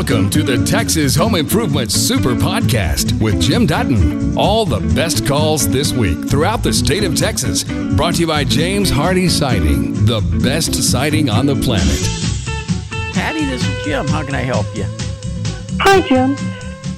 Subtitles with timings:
[0.00, 4.34] Welcome to the Texas Home Improvement Super Podcast with Jim Dutton.
[4.34, 7.64] All the best calls this week throughout the state of Texas.
[7.64, 12.00] Brought to you by James Hardie Siding, the best siding on the planet.
[13.12, 14.08] Patty, this is Jim.
[14.08, 14.86] How can I help you?
[15.80, 16.34] Hi, Jim.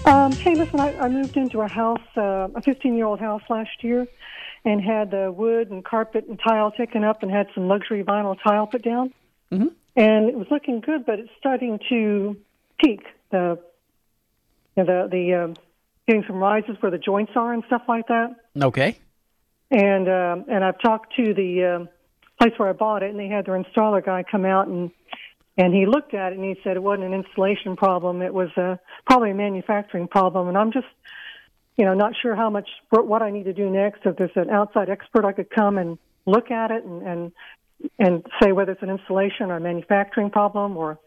[0.04, 3.42] Um, hey, listen, I, I moved into a house, uh, a 15 year old house
[3.50, 4.06] last year,
[4.64, 8.40] and had the wood and carpet and tile taken up and had some luxury vinyl
[8.40, 9.12] tile put down.
[9.50, 9.68] Mm-hmm.
[9.96, 12.36] And it was looking good, but it's starting to
[12.78, 13.02] peak.
[13.30, 13.58] The,
[14.76, 15.54] you know, the, the, um,
[16.06, 18.34] getting some rises where the joints are and stuff like that.
[18.60, 18.98] Okay.
[19.70, 21.88] And, um, and I've talked to the, um,
[22.42, 24.90] place where I bought it and they had their installer guy come out and
[25.58, 28.22] and he looked at it and he said it wasn't an installation problem.
[28.22, 30.48] It was a, probably a manufacturing problem.
[30.48, 30.86] And I'm just,
[31.76, 34.00] you know, not sure how much, what I need to do next.
[34.06, 37.32] If there's an outside expert I could come and look at it and, and,
[37.98, 40.98] and say whether it's an installation or a manufacturing problem or.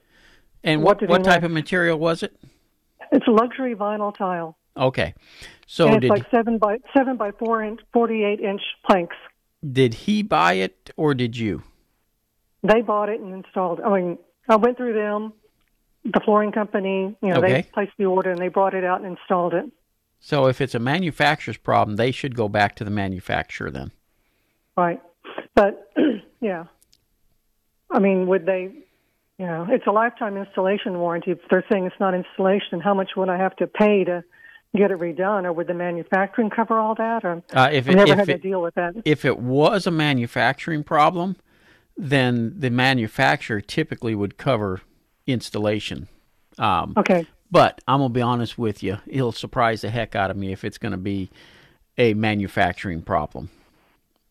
[0.66, 2.36] And What what, what, type of material was it?
[3.12, 4.58] It's luxury vinyl tile.
[4.76, 5.14] Okay.
[5.68, 9.16] So and it's did like seven by, seven by four inch, 48 inch planks.
[9.72, 11.64] did he buy it or did you?
[12.64, 13.80] They bought it and installed.
[13.80, 14.18] I mean,
[14.50, 15.34] I went through them,
[16.04, 17.16] the flooring company.
[17.22, 17.54] You know, Okay.
[17.54, 19.66] they placed the order and they brought it out and installed it.
[20.20, 23.92] So if it's a manufacturer's problem, they should go back to the manufacturer then.
[24.76, 25.00] Right.
[25.54, 25.92] But
[26.42, 26.66] yeah,
[27.92, 28.72] I mean, would they?
[29.38, 31.32] Know, it's a lifetime installation warranty.
[31.32, 34.24] If they're saying it's not installation, how much would I have to pay to
[34.76, 37.24] get it redone, or would the manufacturing cover all that?
[37.26, 38.94] Or Uh, if I it, never if had it, to deal with that.
[39.04, 41.36] if it was a manufacturing problem,
[41.98, 44.82] then the manufacturer typically would cover
[45.28, 46.08] installation.
[46.58, 47.26] Um, Okay.
[47.52, 50.64] But I'm gonna be honest with you, it'll surprise the heck out of me if
[50.66, 51.30] it's gonna be
[51.98, 53.50] a manufacturing problem.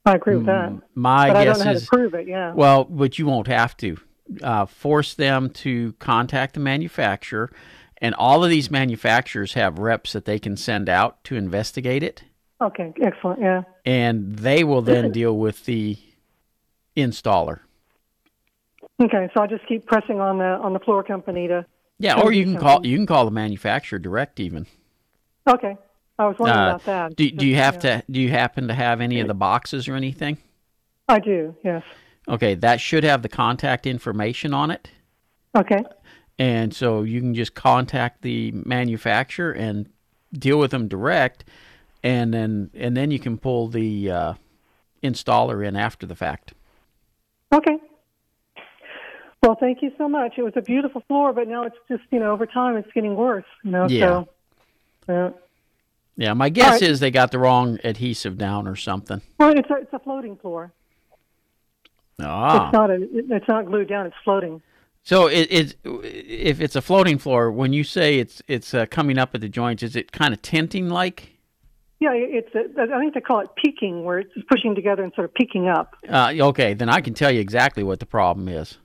[0.05, 0.73] I agree with that.
[0.95, 2.27] My But I don't guess know how is to prove it.
[2.27, 2.53] Yeah.
[2.55, 3.97] well, but you won't have to
[4.43, 7.51] uh, force them to contact the manufacturer,
[7.99, 12.25] and all of these manufacturers have reps that they can send out to investigate it,
[12.61, 12.93] Okay.
[13.03, 13.41] Excellent.
[13.41, 13.63] Yeah.
[13.85, 15.99] and they will then deal with the
[16.97, 17.61] installer.
[19.03, 19.29] Okay.
[19.35, 21.67] So I just keep pressing on the on the floor company to.
[21.99, 24.67] Yeah, or you can call you can call the manufacturer direct even.
[25.49, 25.77] Okay.
[26.19, 27.17] I was wondering Uh, about that.
[27.17, 28.01] Do, do you have yeah.
[28.01, 30.39] to do you happen to have any of the boxes or anything?
[31.09, 31.55] I do.
[31.65, 31.83] Yes.
[32.29, 34.91] Okay, that should have the contact information on it.
[35.57, 35.85] Okay.
[36.39, 39.89] And so you can just contact the manufacturer and
[40.33, 41.45] deal with them direct,
[42.03, 44.35] and then and then you can pull the uh,
[45.03, 46.55] installer in after the fact.
[47.53, 47.79] Okay.
[49.43, 50.33] Well, thank you so much.
[50.39, 53.15] It was a beautiful floor, but now it's just you know over time it's getting
[53.15, 53.45] worse.
[53.63, 53.87] You know.
[53.89, 54.07] Yeah.
[54.07, 54.29] So.
[55.09, 55.31] Yeah.
[56.17, 56.83] Yeah, my guess right.
[56.83, 59.21] is they got the wrong adhesive down or something.
[59.39, 60.73] Well, it's a, it's a floating floor.
[62.21, 62.99] Ah, It's not a
[63.35, 64.07] it's not glued down.
[64.07, 64.63] It's floating.
[65.03, 69.19] so it, it's if it's a floating floor, when you say it's it's uh, coming
[69.19, 71.31] up at the joints, is it kind of tenting like?
[72.01, 75.25] Yeah, it's a, I think they call it peaking, where it's pushing together and sort
[75.27, 75.95] of peaking up.
[76.09, 78.79] Uh, okay, then I can tell you exactly what the problem is.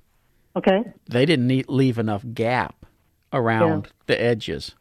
[0.55, 0.83] Okay.
[1.07, 2.85] They didn't need, leave enough gap
[3.33, 4.73] around the edges,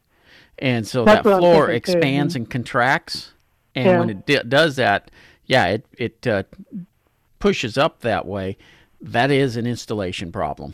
[0.59, 1.99] and so That's that floor thinking, too.
[1.99, 3.33] expands and contracts.
[3.75, 3.99] And Yeah.
[3.99, 5.11] when it d- does that,
[5.47, 6.45] yeah, it it uh,
[7.39, 8.57] pushes up that way.
[9.01, 10.73] That is an installation problem.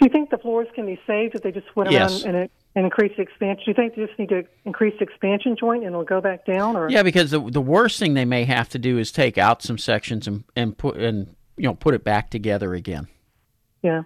[0.00, 2.24] Do you think the floors can be saved if they just went Yes.
[2.24, 3.62] around and, and increase the expansion?
[3.64, 6.44] Do you think they just need to increase the expansion joint and it'll go back
[6.44, 6.76] down?
[6.76, 9.62] Or Yeah, because the the worst thing they may have to do is take out
[9.62, 13.06] some sections and and put and you know put it back together again.
[13.82, 14.02] Yeah.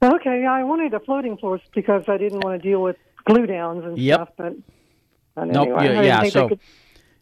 [0.00, 3.84] Okay, I wanted the floating floors because I didn't want to deal with glue downs
[3.84, 4.16] and Yep.
[4.16, 4.28] stuff.
[4.36, 4.52] But,
[5.34, 5.68] but Nope.
[5.80, 6.28] anyway, I yeah, yeah.
[6.30, 6.60] So, could-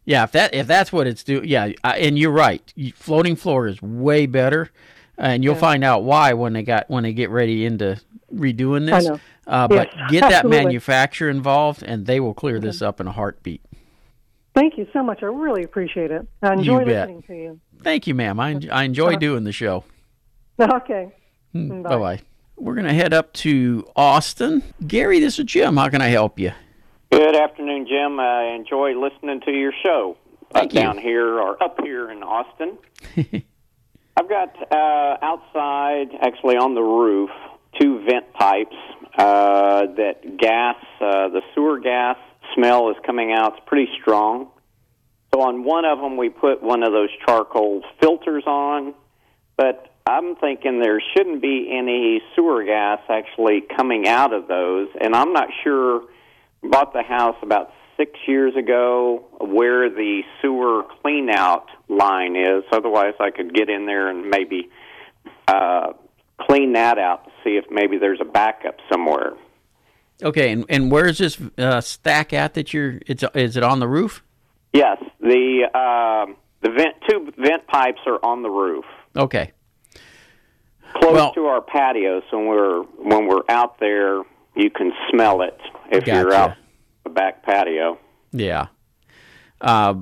[0.07, 2.73] yeah, if that if that's what it's do, yeah, I, and you're right.
[2.95, 4.71] Floating floor is way better,
[5.19, 8.01] and you'll find out why when they got when they get ready into
[8.33, 9.05] redoing this.
[9.05, 9.21] know.
[9.49, 13.13] Uh, but Yes, get that manufacturer involved, and they will clear this up in a
[13.13, 13.63] heartbeat.
[14.55, 15.23] Thank you so much.
[15.23, 16.27] I really appreciate it.
[16.43, 17.61] I enjoy listening to you.
[17.83, 18.41] Thank you, ma'am.
[18.41, 19.85] I, I enjoy doing the show.
[20.59, 21.13] Okay.
[21.53, 21.99] Bye Bye.
[21.99, 22.21] bye.
[22.57, 24.63] We're gonna head up to Austin.
[24.87, 25.77] Gary, this is Jim.
[25.77, 26.53] How can I help you?
[27.11, 28.19] Good afternoon, Jim.
[28.19, 30.17] I enjoy listening to your show
[30.53, 30.81] Thank uh, you.
[30.81, 32.79] down here or up here in Austin.
[34.17, 37.31] I've got uh, outside, actually on the roof,
[37.81, 38.75] two vent pipes
[39.17, 42.17] uh, that gas, uh, the sewer gas
[42.55, 43.55] smell is coming out.
[43.57, 44.51] It's pretty strong.
[45.33, 48.95] So on one of them, we put one of those charcoal filters on,
[49.57, 55.15] but I'm thinking there shouldn't be any sewer gas actually coming out of those, and
[55.15, 56.03] I'm not sure.
[56.67, 62.65] Bought the house about six years ago where the sewer clean out line is.
[62.73, 64.69] Otherwise, I could get in there and maybe
[65.49, 65.93] uh,
[66.43, 69.33] clean that out to see if maybe there's a backup somewhere.
[70.23, 73.01] Okay, and and where is this uh, stack at that you're?
[73.07, 74.23] It's is it on the roof?
[74.73, 76.33] Yes, the uh,
[76.63, 78.85] the vent two vent pipes are on the roof,
[79.15, 79.53] Okay.
[80.95, 82.23] close Well- to our patio.
[82.31, 84.23] So when we're when we're out there,
[84.55, 85.59] you can smell it
[85.91, 86.37] if you're Gotcha.
[86.37, 86.57] out
[87.05, 87.99] the back patio.
[88.33, 88.67] Yeah.
[89.61, 89.95] Uh,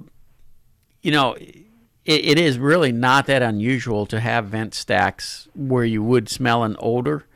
[1.03, 1.61] you know, it,
[2.05, 6.77] it is really not that unusual to have vent stacks where you would smell an
[6.79, 7.27] odor.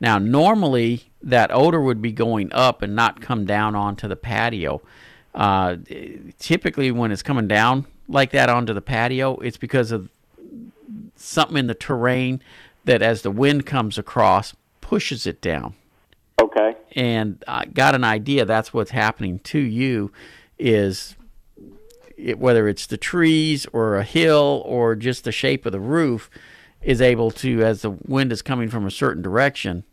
[0.00, 4.80] Now, normally that odor would be going up and not come down onto the patio.
[5.34, 5.76] Uh,
[6.38, 10.08] typically, when it's coming down like that onto the patio, it's because of
[11.16, 12.42] something in the terrain
[12.84, 15.74] that, as the wind comes across, pushes it down
[16.40, 16.67] Okay.
[16.98, 20.10] And I got an idea that's what's happening to you
[20.58, 21.14] is
[22.16, 26.28] it, whether it's the trees or a hill or just the shape of the roof
[26.82, 29.84] is able to as the wind is coming from a certain direction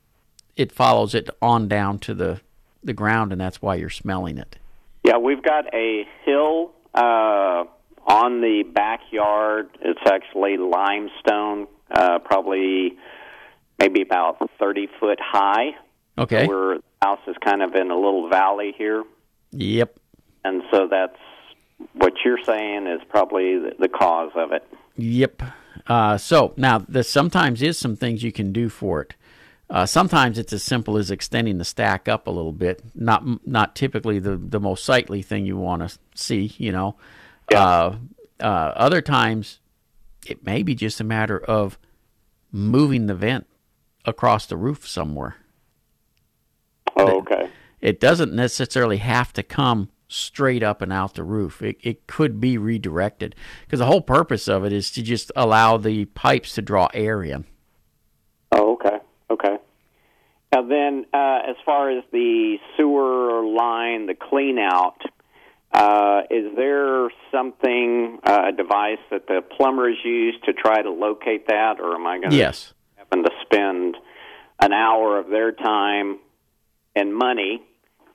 [0.56, 2.42] it follows it on down to the
[2.84, 4.58] the ground and that's why you're smelling it
[5.04, 7.66] Yeah, we've got a hill uh,
[8.08, 9.70] on the backyard.
[9.82, 12.98] It's actually limestone, uh, probably
[13.78, 15.76] maybe about thirty foot high.
[16.18, 19.04] okay Where the house is kind of in a little valley here,
[19.52, 20.00] yep
[20.46, 21.18] and so that's
[21.94, 24.64] what you're saying is probably the, cause of it.
[24.96, 25.42] Yep.
[25.88, 29.16] Uh, so now there sometimes is some things you can do for it.
[29.70, 32.84] Uh, sometimes it's as simple as extending the stack up a little bit.
[32.94, 36.54] Not not typically the the most sightly thing you want to see.
[36.58, 36.96] You know.
[37.54, 37.96] Uh,
[38.40, 38.44] uh,
[38.76, 39.60] other times,
[40.28, 41.80] it may be just a matter of
[42.52, 43.48] moving the vent
[44.06, 45.38] across the roof somewhere.
[46.96, 47.50] Oh, okay.
[47.82, 51.62] It doesn't necessarily have to come straight up and out the roof.
[51.62, 55.78] It, it could be redirected because the whole purpose of it is to just allow
[55.78, 57.46] the pipes to draw air in.
[58.52, 58.98] Oh, okay.
[59.30, 59.58] Okay.
[60.54, 65.02] Now then, uh, as far as the sewer line, the clean out,
[65.74, 71.48] uh, is there something, uh, a device that the plumbers use to try to locate
[71.48, 72.74] that, or am I going to Yes.
[72.96, 73.98] happen to spend
[74.62, 76.20] an hour of their time
[76.96, 77.62] and money,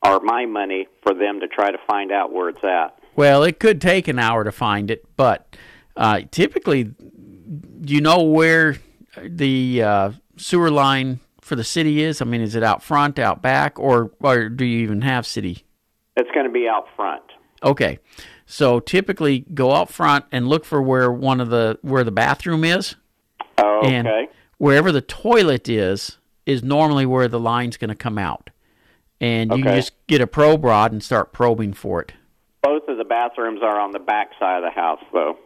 [0.04, 2.98] or my money, for them to try to find out where it's at?
[3.16, 5.56] Well, it could take an hour to find it, but
[5.96, 8.78] uh, typically, do you know where
[9.22, 12.22] the uh, sewer line for the city is?
[12.22, 15.64] I mean, is it out front, out back, or, or do you even have city?
[16.16, 17.22] It's going to be out front.
[17.62, 17.98] Okay.
[18.46, 22.64] So typically go out front and look for where one of the where the bathroom
[22.64, 22.96] is.
[23.58, 24.28] Oh, And okay.
[24.58, 28.50] wherever the toilet is is normally where the line's going to come out.
[29.20, 32.12] And you can just get a probe rod and start probing for it.
[32.62, 35.36] Both of the bathrooms are on the back side of the house, though.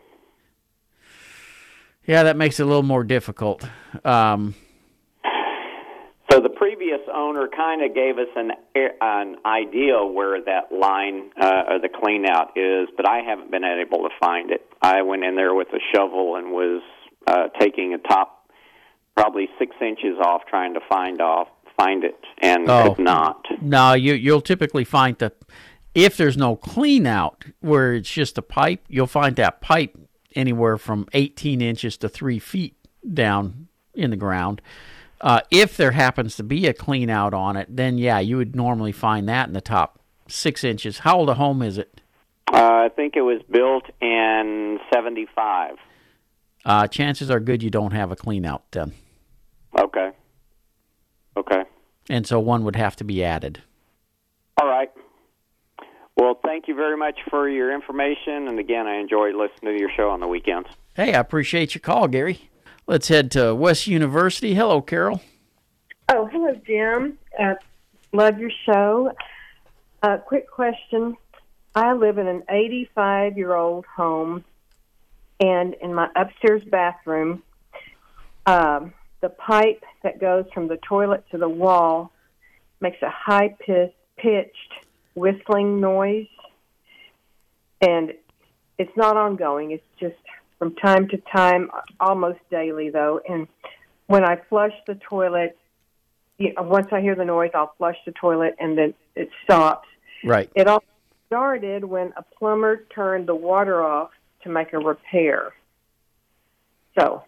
[2.07, 3.67] Yeah, that makes it a little more difficult.
[4.05, 4.55] Um,
[6.31, 11.63] So the previous owner kind of gave us an an idea where that line uh,
[11.69, 14.67] or the clean out is, but I haven't been able to find it.
[14.83, 16.83] I went in there with a shovel and was
[17.29, 18.49] uh, taking a top
[19.17, 22.95] probably six inches off trying to find off find it and Oh.
[22.95, 23.45] could not.
[23.63, 25.33] no, you you'll typically find the
[25.95, 29.97] if there's no clean out where it's just a pipe, you'll find that pipe
[30.35, 32.75] anywhere from 18 inches to three feet
[33.13, 34.61] down in the ground.
[35.21, 38.57] Uh, if there happens to be a clean out on it, then yeah, you would
[38.57, 40.99] normally find that in the top six inches.
[41.01, 42.01] How old a home is it?
[42.53, 45.77] Uh, I think it was built in '75.
[46.65, 48.93] Uh, chances are good you don't have a clean out then.
[51.37, 51.55] Okay.
[51.55, 51.71] Okay.
[52.11, 53.63] And so one would have to be added.
[54.61, 54.91] All right.
[56.17, 59.91] Well, thank you very much for your information, and again, I enjoy listening to your
[59.97, 60.69] show on the weekends.
[60.95, 62.51] Hey, I appreciate your call, Gary.
[62.87, 64.55] Let's head to West University.
[64.55, 65.21] Hello, Carol.
[66.11, 67.19] Oh, hello, Jim.
[67.39, 67.55] Uh,
[68.13, 69.13] love your show.
[70.03, 71.17] Uh, quick question.
[71.75, 74.45] I live in an 85 year old home,
[75.41, 77.43] and in my upstairs bathroom,
[78.47, 78.93] um,
[79.25, 82.13] the pipe that goes from the toilet to the wall
[82.83, 84.73] makes a high pitched
[85.15, 86.27] whistling noise.
[87.81, 88.13] And
[88.77, 90.21] it's not ongoing, it's just
[90.59, 93.19] from time to time, almost daily, though.
[93.27, 93.49] And
[94.09, 95.57] when I flush the toilet,
[96.37, 99.89] you know, once I hear the noise, I'll flush the toilet and then it stops.
[100.23, 100.51] Right.
[100.55, 100.85] It all
[101.29, 104.11] started when a plumber turned the water off
[104.43, 105.55] to make a repair.
[106.99, 107.23] So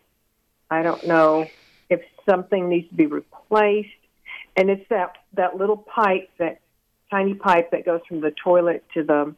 [0.70, 1.46] I don't know
[1.90, 3.88] if something needs to be replaced.
[4.56, 6.60] And it's that, that little pipe, that
[7.10, 9.34] tiny pipe that goes from the toilet to the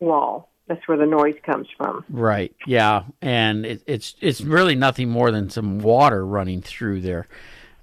[0.00, 0.48] wall.
[0.68, 2.04] That's where the noise comes from.
[2.10, 2.52] Right.
[2.66, 7.28] Yeah, and it, it's it's really nothing more than some water running through there.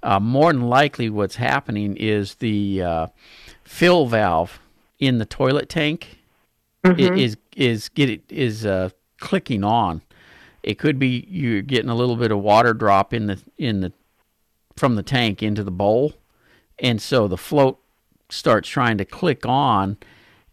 [0.02, 3.06] uh, more than likely what's happening is the uh,
[3.64, 4.60] fill valve
[4.98, 6.18] in the toilet tank
[6.84, 7.16] Mm-hmm.
[7.16, 10.02] is is get it is uh, clicking on.
[10.62, 13.90] It could be you're getting a little bit of water drop in the in the
[14.76, 16.14] from the tank into the bowl,
[16.78, 17.78] and so the float
[18.28, 19.96] starts trying to click on,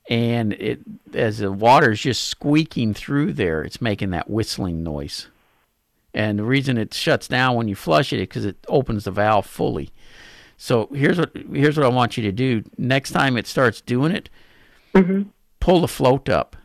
[0.10, 0.80] and it
[1.14, 5.28] as the water's just squeaking through there, it's making that whistling noise.
[6.14, 9.12] And the reason it shuts down when you flush it is because it opens the
[9.12, 9.92] valve fully.
[10.58, 12.64] So here's what here's what I want you to do.
[12.78, 14.30] Next time it starts doing it,
[15.60, 16.56] pull the float up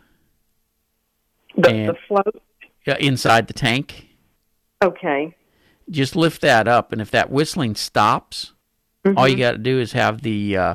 [1.56, 2.42] The, the float.
[2.88, 4.08] uh, inside the tank.
[4.82, 5.34] Okay.
[5.90, 8.52] Just lift that up, and if that whistling stops,
[9.16, 10.74] all you got to do is have the uh,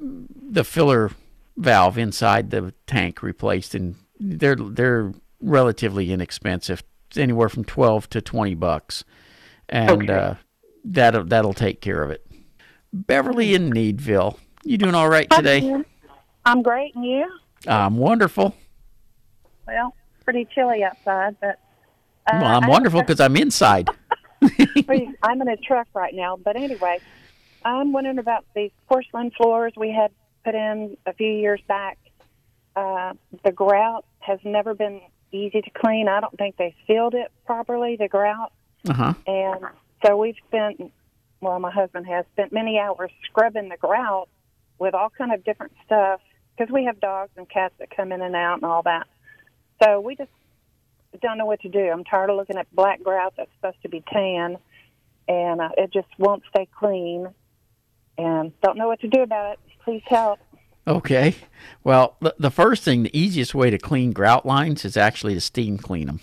[0.00, 1.10] the filler
[1.56, 8.20] valve inside the tank replaced, and they're they're relatively inexpensive, It's anywhere from twelve to
[8.20, 9.04] twenty bucks,
[9.68, 10.12] and Okay.
[10.12, 10.34] uh,
[10.84, 12.24] that'll that'll take care of it.
[12.92, 15.82] Beverly in Needville, you doing all right today?
[16.44, 17.28] I'm great, and you?
[17.66, 18.54] I'm wonderful.
[19.66, 21.58] Well, pretty chilly outside, but
[22.32, 23.88] Well, I'm I- wonderful because I'm inside.
[25.22, 26.36] I'm in a truck right now.
[26.36, 27.00] But anyway,
[27.64, 30.10] I'm wondering about these porcelain floors we had
[30.44, 31.98] put in a few years back.
[32.76, 35.00] Uh, the grout has never been
[35.32, 36.08] easy to clean.
[36.08, 38.52] I don't think they sealed it properly, the grout,
[38.88, 39.14] Uh huh.
[39.26, 39.60] and
[40.04, 40.92] so we've spent.
[41.40, 44.28] Well, my husband has spent many hours scrubbing the grout
[44.80, 46.20] with all kind of different stuff
[46.56, 49.06] because we have dogs and cats that come in and out and all that.
[49.82, 50.30] So we just
[51.22, 51.78] don't know what to do.
[51.90, 54.58] I'm tired of looking at black grout that's supposed to be tan,
[55.26, 57.28] and uh, it just won't stay clean.
[58.16, 59.58] And don't know what to do about it.
[59.84, 60.40] Please help.
[60.86, 61.36] Okay.
[61.84, 65.40] Well, the, the first thing, the easiest way to clean grout lines is actually to
[65.40, 66.20] steam clean them.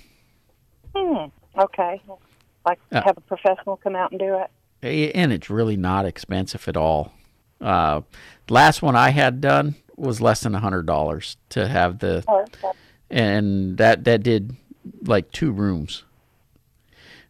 [0.95, 1.25] Hmm.
[1.57, 2.01] Okay.
[2.65, 3.01] Like Uh.
[3.05, 5.15] have a professional come out and do it.
[5.15, 7.13] And it's really not expensive at all.
[7.61, 8.01] Uh,
[8.49, 12.41] last one I had done was less than a hundred dollars to have the, Oh,
[12.41, 12.71] okay.
[13.09, 14.55] and that that did
[15.05, 16.03] like two rooms.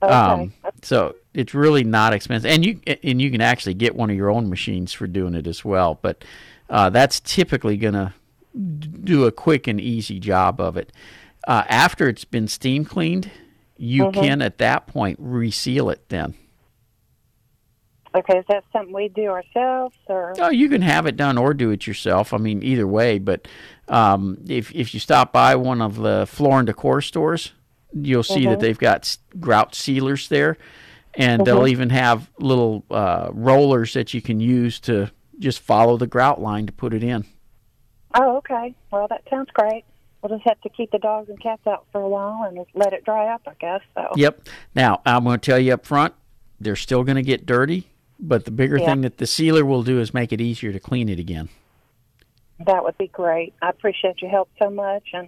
[0.02, 0.14] Okay.
[0.14, 4.16] Um, so it's really not expensive, and you and you can actually get one of
[4.16, 6.00] your own machines for doing it as well.
[6.02, 6.24] But
[6.70, 8.14] uh, that's typically going to
[9.04, 10.92] do a quick and easy job of it.
[11.48, 13.30] Uh, after it's been steam cleaned,
[13.78, 16.08] you can at that point reseal it.
[16.10, 16.36] Then,
[18.16, 18.40] okay.
[18.40, 21.72] Is that something we do ourselves, or oh, you can have it done or do
[21.72, 22.34] it yourself.
[22.34, 23.20] I mean, either way.
[23.20, 23.48] But
[23.88, 27.54] um, if if you stop by one of the floor and decor stores,
[27.94, 30.58] you'll see that they've got grout sealers there,
[31.14, 36.08] and they'll even have little uh, rollers that you can use to just follow the
[36.08, 37.26] grout line to put it in.
[38.14, 38.74] Oh, okay.
[38.92, 39.84] Well, that sounds great.
[40.22, 42.94] We'll just have to keep the dogs and cats out for a while and let
[42.94, 43.82] it dry up, I guess.
[43.94, 44.08] So.
[44.16, 44.48] Yep.
[44.74, 46.14] Now I'm going to tell you up front,
[46.60, 48.86] they're still going to get dirty, but the bigger Yeah.
[48.86, 51.50] thing that the sealer will do is make it easier to clean it again.
[52.66, 53.54] That would be great.
[53.62, 55.28] I appreciate your help so much, and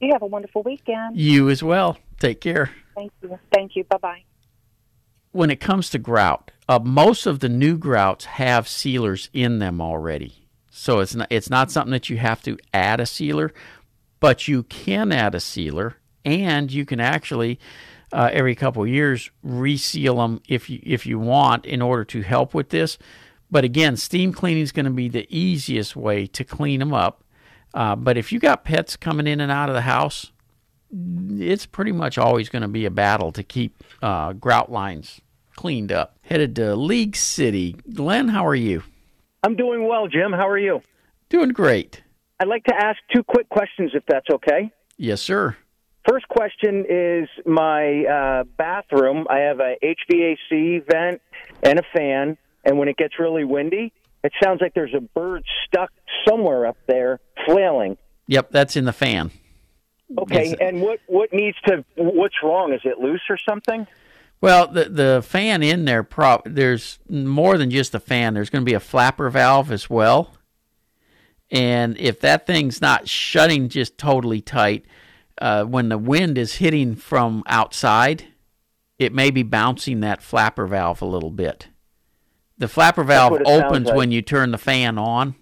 [0.00, 1.18] you have a wonderful weekend.
[1.18, 1.98] You as well.
[2.18, 2.70] Take care.
[2.94, 3.38] Thank you.
[3.52, 3.84] Thank you.
[3.84, 4.22] Bye bye.
[5.32, 9.80] when it comes to grout, uh, most of the new grouts have sealers in them
[9.80, 10.46] already.
[10.70, 13.50] So it's not it's not something that you have to add a sealer,
[14.20, 17.58] but you can add a sealer, and you can actually
[18.12, 22.22] uh, every couple of years reseal them if you if you want in order to
[22.22, 22.98] help with this.
[23.50, 27.24] But again, steam cleaning is going to be the easiest way to clean them up.
[27.74, 30.32] Uh, but if you got pets coming in and out of the house,
[30.90, 35.20] it's pretty much always going to be a battle to keep uh, grout lines
[35.54, 36.18] cleaned up.
[36.22, 37.76] Headed to League City.
[37.92, 38.82] Glenn, how are you?
[39.42, 40.32] I'm doing well, Jim.
[40.32, 40.82] How are you?
[41.28, 42.02] Doing great.
[42.40, 44.70] I'd like to ask two quick questions, if that's okay.
[44.96, 45.56] Yes, sir.
[46.08, 49.26] First question is my uh, bathroom.
[49.30, 51.22] I have a HVAC vent
[51.62, 53.92] and a fan, and when it gets really windy,
[54.24, 55.92] it sounds like there's a bird stuck
[56.26, 57.96] somewhere up there flailing.
[58.26, 59.30] Yep, that's in the fan.
[60.18, 62.72] Okay, and what what needs to what's wrong?
[62.72, 63.86] Is it loose or something?
[64.40, 68.34] Well, the the fan in there, pro- there's more than just a fan.
[68.34, 70.34] There's going to be a flapper valve as well.
[71.50, 74.84] And if that thing's not shutting just totally tight,
[75.42, 78.26] uh, when the wind is hitting from outside,
[78.96, 81.66] it may be bouncing that flapper valve a little bit.
[82.58, 83.96] The flapper valve what it sounds opens like.
[83.96, 85.34] when you turn the fan on,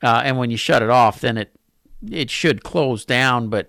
[0.00, 1.50] uh, and when you shut it off, then it
[2.08, 3.48] it should close down.
[3.48, 3.68] But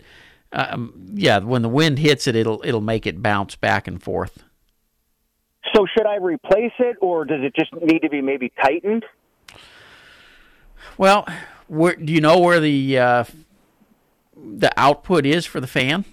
[0.51, 4.44] um, yeah, when the wind hits it, it'll it'll make it bounce back and forth.
[5.74, 9.03] So should I replace it, or does it just need to be maybe tightened?
[11.00, 11.27] Well,
[11.67, 13.24] where do you know where the uh,
[14.45, 16.05] the output is for the fan?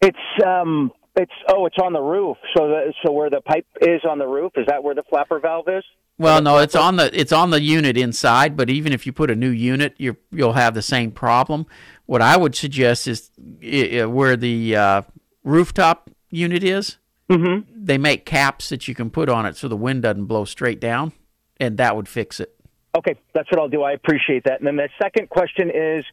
[0.00, 2.36] It's um, It's oh, it's on the roof.
[2.56, 5.40] So the, so where the pipe is on the roof is that where the flapper
[5.40, 5.84] valve is?
[6.16, 8.56] Well, no, it's on the it's on the unit inside.
[8.56, 11.66] But even if you put a new unit, you you'll have the same problem.
[12.06, 13.30] What I would suggest is
[13.62, 15.02] i- where the uh,
[15.44, 16.96] rooftop unit is.
[17.30, 17.84] Mm-hmm.
[17.84, 20.80] They make caps that you can put on it so the wind doesn't blow straight
[20.80, 21.12] down,
[21.60, 22.54] and that would fix it.
[22.96, 23.82] Okay, that's what I'll do.
[23.82, 24.60] I appreciate that.
[24.60, 26.04] And then the second question is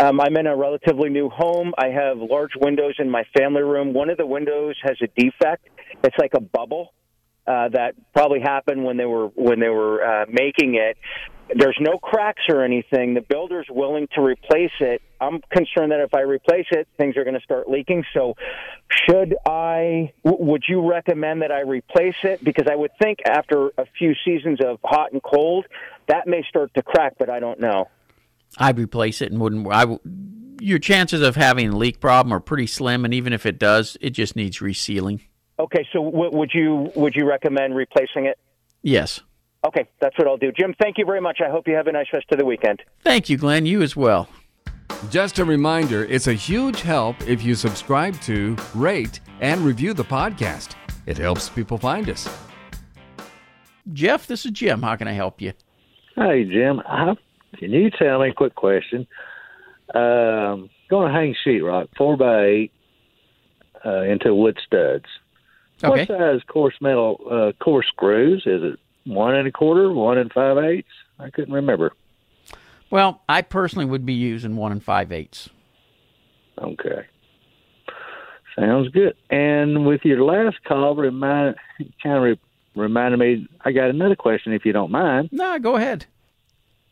[0.00, 1.72] um, I'm in a relatively new home.
[1.76, 3.92] I have large windows in my family room.
[3.92, 5.68] One of the windows has a defect.
[6.04, 6.92] It's like a bubble
[7.46, 10.96] uh, that probably happened when they were when they were uh, making it.
[11.52, 13.14] There's no cracks or anything.
[13.14, 15.02] The builder's willing to replace it.
[15.20, 18.04] I'm concerned that if I replace it, things are going to start leaking.
[18.14, 18.34] So,
[18.88, 20.12] should I?
[20.24, 22.44] W- would you recommend that I replace it?
[22.44, 25.66] Because I would think after a few seasons of hot and cold,
[26.10, 27.88] that may start to crack, but I don't know.
[28.58, 29.66] I'd replace it and wouldn't.
[29.72, 30.00] I, w-
[30.60, 33.96] your chances of having a leak problem are pretty slim, and even if it does,
[34.00, 35.20] it just needs resealing.
[35.58, 38.38] Okay, so w- would you would you recommend replacing it?
[38.82, 39.20] Yes.
[39.64, 40.50] Okay, that's what I'll do.
[40.52, 41.40] Jim, thank you very much.
[41.46, 42.82] I hope you have a nice rest of the weekend.
[43.02, 43.66] Thank you, Glenn.
[43.66, 44.28] You as well.
[45.10, 50.04] Just a reminder it's a huge help if you subscribe to, rate, and review the
[50.04, 50.74] podcast.
[51.06, 52.28] It helps people find us.
[53.92, 54.82] Jeff, this is Jim.
[54.82, 55.52] How can I help you?
[56.16, 56.80] Hey, Jim.
[56.86, 57.16] I,
[57.58, 59.06] can you tell me, a quick question?
[59.94, 62.72] Um, going to hang sheetrock, 4 by 8
[63.84, 65.06] uh, into wood studs.
[65.82, 66.00] Okay.
[66.00, 68.42] What size coarse metal uh, coarse screws?
[68.44, 70.88] Is it one and a quarter, one and five eighths?
[71.18, 71.92] I couldn't remember.
[72.90, 75.48] Well, I personally would be using one and five eighths.
[76.58, 77.06] Okay.
[78.58, 79.14] Sounds good.
[79.30, 81.56] And with your last call, remind
[82.02, 82.38] kind of
[82.74, 83.48] reminded me.
[83.64, 85.30] I got another question, if you don't mind.
[85.32, 86.06] No, go ahead.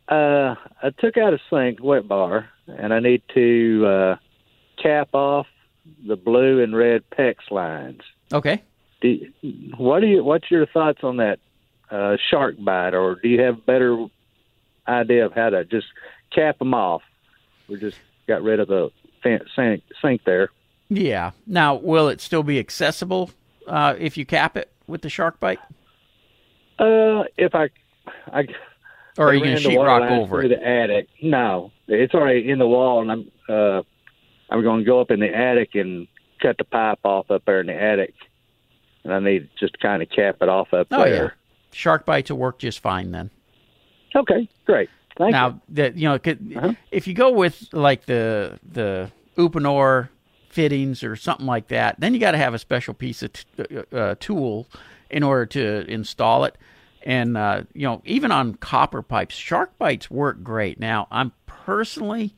[0.07, 4.15] Uh, I took out a sink wet bar, and I need to uh,
[4.81, 5.47] cap off
[6.07, 8.01] the blue and red PEX lines.
[8.33, 8.61] Okay.
[9.01, 9.19] Do,
[9.77, 10.23] what do you?
[10.23, 11.39] What's your thoughts on that
[11.91, 14.05] uh, shark bite, or do you have a better
[14.87, 15.87] idea of how to just
[16.31, 17.01] cap them off?
[17.67, 18.91] We just got rid of the
[19.23, 20.49] sink, sink there.
[20.89, 21.31] Yeah.
[21.45, 23.31] Now, will it still be accessible
[23.67, 25.59] uh, if you cap it with the shark bite,
[26.77, 27.69] Uh, if I,
[28.31, 28.47] I
[29.17, 30.49] or are you I going ran to sheetrock over it?
[30.49, 31.07] the attic.
[31.21, 33.81] No, it's already in the wall, and I'm uh,
[34.49, 36.07] I'm going to go up in the attic and
[36.41, 38.13] cut the pipe off up there in the attic,
[39.03, 40.99] and I need just to kind of cap it off up there.
[40.99, 41.29] Oh yeah.
[41.71, 43.29] Shark bites will work just fine then.
[44.15, 44.89] Okay, great.
[45.17, 45.31] Thank you.
[45.33, 46.73] now that you know, could, Uh-huh.
[46.91, 50.09] if you go with like the the Uponor
[50.59, 53.45] fittings or something like that, then you got to have a special piece of t-
[53.93, 54.67] uh, uh, tool
[55.09, 56.57] in order to install it.
[57.03, 60.77] And uh, you know, even on copper pipes, shark bites work great.
[60.77, 62.35] Now, I'm personally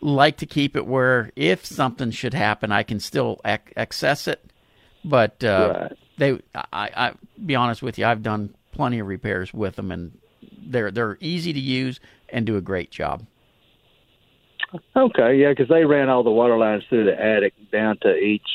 [0.00, 4.48] like to keep it where if something should happen, I can still ac- access it.
[5.04, 5.98] But uh, Right.
[6.18, 7.12] they, I, I
[7.44, 10.16] be honest with you, I've done plenty of repairs with them, and
[10.68, 11.98] they're they're easy to use
[12.28, 13.26] and do a great job.
[14.94, 18.46] Okay, yeah, because they ran all the water lines through the attic down to each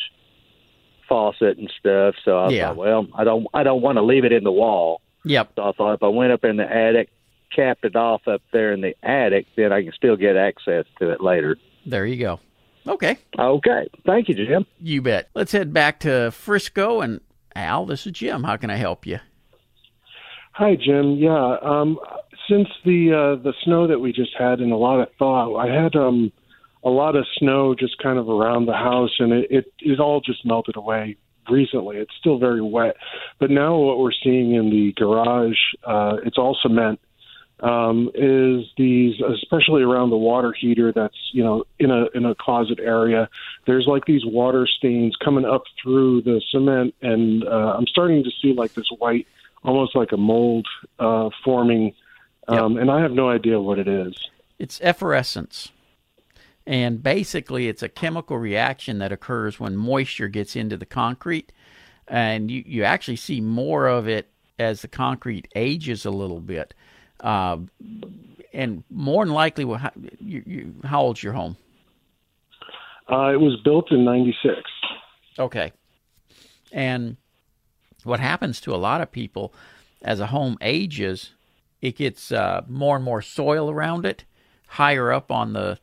[1.07, 2.15] faucet and stuff.
[2.23, 2.67] So I Yeah.
[2.67, 5.01] thought, well, I don't, I don't want to leave it in the wall.
[5.25, 5.51] Yep.
[5.55, 7.09] So I thought if I went up in the attic,
[7.55, 11.09] capped it off up there in the attic, then I can still get access to
[11.11, 11.57] it later.
[11.85, 12.39] There you go.
[12.87, 14.65] Okay, Okay, thank you, Jim.
[14.79, 15.29] you bet.
[15.35, 17.21] Let's head back to Frisco and
[17.55, 17.85] Al.
[17.85, 18.43] This is Jim.
[18.43, 19.19] How can I help you?
[20.53, 21.11] Hi, Jim.
[21.13, 21.99] Yeah, um,
[22.51, 25.67] since the uh, the snow that we just had and a lot of thaw, I
[25.67, 26.31] had um,
[26.83, 30.19] a lot of snow just kind of around the house, and it, it it all
[30.19, 31.15] just melted away
[31.49, 31.97] recently.
[31.97, 32.97] It's still very wet,
[33.39, 36.99] but now what we're seeing in the garage, uh, it's all cement.
[37.61, 42.33] Um, is these especially around the water heater that's you know in a in a
[42.33, 43.29] closet area
[43.67, 48.31] there's like these water stains coming up through the cement and uh, i'm starting to
[48.41, 49.27] see like this white
[49.63, 50.67] almost like a mold
[50.99, 51.93] uh, forming,
[52.47, 54.13] um, and I have no idea what it is.
[54.59, 55.71] It's effervescence.
[56.65, 61.51] And basically, it's a chemical reaction that occurs when moisture gets into the concrete.
[62.07, 66.73] And you, you actually see more of it as the concrete ages a little bit.
[67.19, 67.57] Uh,
[68.53, 71.57] and more than likely, well, how, you, you, how old's your home?
[73.11, 74.55] Uh, it was built in '96.
[75.39, 75.71] Okay.
[76.71, 77.17] And
[78.03, 79.53] what happens to a lot of people
[80.01, 81.31] as a home ages,
[81.81, 84.23] it gets uh, more and more soil around it,
[84.67, 85.79] higher up on the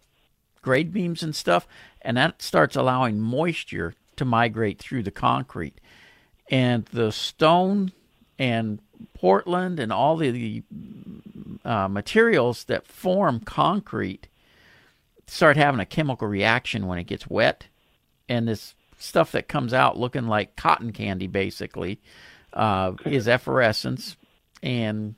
[0.62, 1.66] grade beams and stuff,
[2.02, 5.80] and that starts allowing moisture to migrate through the concrete.
[6.50, 7.92] And the stone
[8.38, 8.80] and
[9.14, 10.62] Portland and all the, the
[11.64, 14.28] uh, materials that form concrete
[15.26, 17.66] start having a chemical reaction when it gets wet,
[18.28, 22.00] and this stuff that comes out looking like cotton candy, basically,
[22.52, 24.16] uh, is effervescence,
[24.62, 25.14] and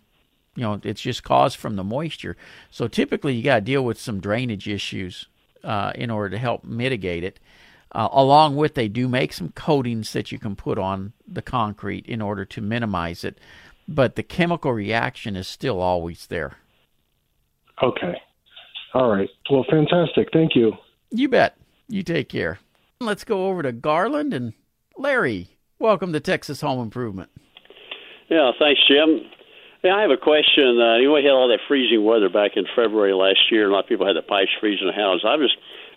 [0.56, 2.36] you know it's just caused from the moisture.
[2.70, 5.26] So typically, you got to deal with some drainage issues
[5.64, 7.40] uh, in order to help mitigate it.
[7.92, 12.06] Uh, along with, they do make some coatings that you can put on the concrete
[12.06, 13.38] in order to minimize it,
[13.88, 16.58] but the chemical reaction is still always there.
[17.82, 18.14] Okay.
[18.94, 19.28] All right.
[19.50, 20.28] Well, fantastic.
[20.32, 20.72] Thank you.
[21.10, 21.56] You bet.
[21.88, 22.60] You take care.
[23.00, 24.52] Let's go over to Garland and
[24.96, 25.56] Larry.
[25.80, 27.30] Welcome to Texas Home Improvement.
[28.28, 29.22] Yeah, thanks, Jim.
[29.82, 30.76] Yeah, I have a question.
[30.76, 33.68] Uh, you know, we had all that freezing weather back in February last year.
[33.68, 35.20] A lot of people had the pipes freezing the house.
[35.24, 35.54] I was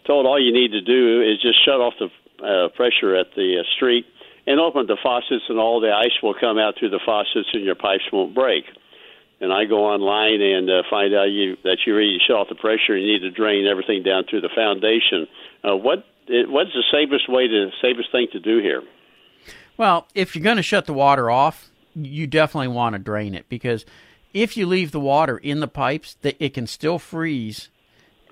[0.08, 2.08] told all you need to do is just shut off the
[2.40, 4.06] uh, pressure at the uh, street
[4.48, 7.64] and open the faucets, and all the ice will come out through the faucets, and
[7.64, 8.66] your pipes won't break.
[9.40, 12.56] And I go online and uh, find out you that you really shut off the
[12.56, 12.96] pressure.
[12.96, 15.28] You need to drain everything down through the foundation.
[15.64, 18.82] Uh, what what's the safest way to safest thing to do here?
[19.76, 23.48] Well, if you're going to shut the water off, you definitely want to drain it
[23.50, 23.86] because
[24.34, 27.70] if you leave the water in the pipes, it can still freeze,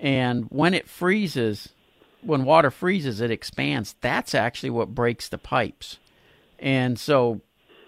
[0.00, 1.68] and when it freezes,
[2.22, 3.94] when water freezes, it expands.
[4.00, 5.98] That's actually what breaks the pipes,
[6.58, 7.40] and so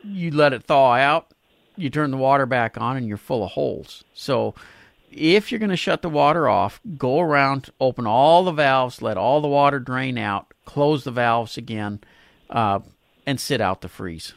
[0.05, 1.33] you let it thaw out.
[1.77, 4.05] You turn the water back on, and you're full of holes.
[4.15, 4.55] So
[5.11, 9.17] if you're going to shut the water off, go around, open all the valves, let
[9.17, 12.01] all the water drain out, close the valves again,
[12.51, 12.81] uh,
[13.27, 14.35] and sit out the freeze.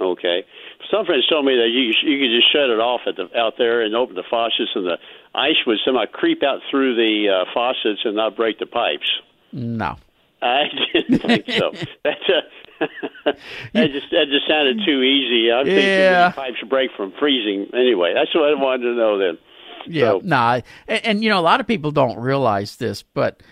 [0.00, 0.44] Okay.
[0.90, 3.54] Some friends told me that you you could just shut it off at the out
[3.58, 4.98] there and open the faucets, and the
[5.34, 9.10] ice would somehow creep out through the uh, faucets and not break the pipes.
[9.52, 9.96] No.
[10.42, 11.72] I didn't think so.
[12.04, 12.40] That's a,
[13.74, 15.52] that just that just sounded too easy.
[15.52, 16.32] I'm yeah.
[16.32, 17.68] thinking pipes break from freezing.
[17.74, 19.38] Anyway, that's what I wanted to know then.
[19.86, 20.20] Yeah, so.
[20.24, 23.42] nah, and, and, you know a lot of people don't realize this, but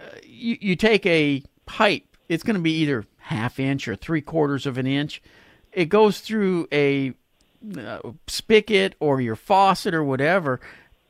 [0.00, 4.20] uh, you you take a pipe, it's going to be either half inch or three
[4.20, 5.20] quarters of an inch.
[5.76, 7.12] It goes through a
[7.78, 10.58] uh, spigot or your faucet or whatever.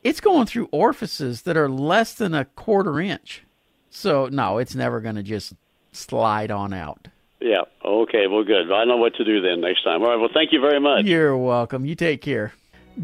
[0.03, 3.43] It's going through orifices that are less than a quarter inch.
[3.89, 5.53] So no, it's never going to just
[5.93, 7.07] slide on out.
[7.39, 7.61] Yeah.
[7.83, 8.27] Okay.
[8.27, 8.69] Well, good.
[8.69, 10.03] I know what to do then next time.
[10.03, 10.19] All right.
[10.19, 11.05] Well, thank you very much.
[11.05, 11.85] You're welcome.
[11.85, 12.53] You take care.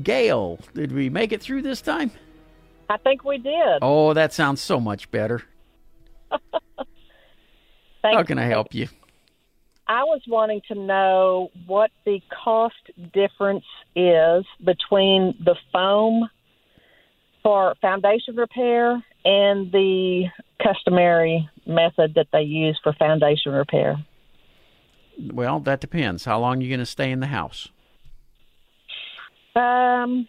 [0.02, 2.12] Gail, did we make it through this time?
[2.90, 3.80] I think we did.
[3.82, 5.44] Oh, that sounds so much better.
[8.04, 8.90] How can I help you?
[9.88, 12.76] I was wanting to know what the cost
[13.14, 13.66] difference
[13.96, 16.30] is between the foam
[17.42, 20.26] for foundation repair and the
[20.62, 23.98] customary method that they use for foundation repair.
[25.20, 26.26] Well, that depends.
[26.26, 27.68] How long are you going to stay in the house?
[29.56, 30.28] Um,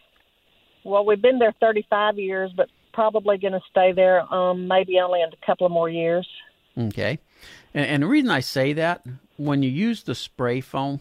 [0.85, 5.23] well, we've been there 35 years, but probably going to stay there um, maybe only
[5.23, 6.29] in a couple of more years.
[6.77, 7.19] Okay.
[7.73, 9.05] And, and the reason I say that,
[9.37, 11.01] when you use the spray foam,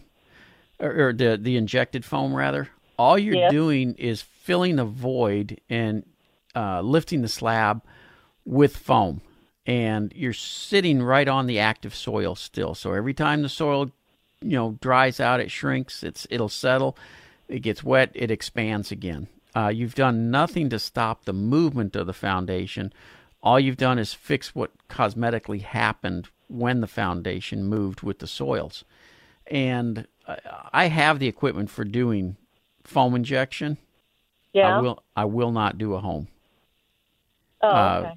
[0.78, 2.68] or, or the, the injected foam rather,
[2.98, 3.52] all you're yes.
[3.52, 6.04] doing is filling the void and
[6.54, 7.82] uh, lifting the slab
[8.44, 9.20] with foam.
[9.66, 12.74] And you're sitting right on the active soil still.
[12.74, 13.90] So every time the soil,
[14.42, 16.02] you know, dries out, it shrinks.
[16.02, 16.98] It's it'll settle
[17.48, 19.28] it gets wet, it expands again.
[19.56, 22.92] Uh, you've done nothing to stop the movement of the foundation.
[23.44, 28.84] All you've done is fix what cosmetically happened when the foundation moved with the soils.
[29.46, 30.06] And
[30.72, 32.36] I have the equipment for doing
[32.84, 33.76] foam injection.
[34.54, 34.78] Yeah.
[34.78, 36.28] I will I will not do a home.
[37.60, 38.14] Oh, uh.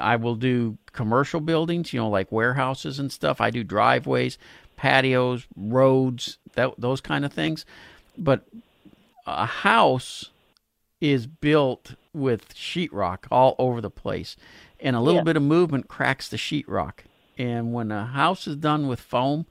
[0.00, 3.40] I will do commercial buildings, you know, like warehouses and stuff.
[3.40, 4.38] I do driveways,
[4.76, 7.64] patios, roads, that, those kind of things.
[8.16, 8.44] But
[9.26, 10.30] a house
[11.04, 14.36] is built with sheetrock all over the place,
[14.80, 15.24] and a little yeah.
[15.24, 17.00] bit of movement cracks the sheetrock.
[17.36, 19.44] And when a house is done with foam,